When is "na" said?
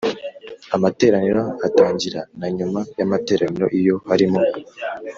2.39-2.47